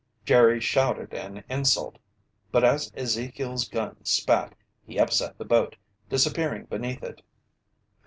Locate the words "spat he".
4.03-4.97